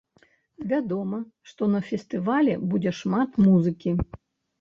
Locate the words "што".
1.49-1.67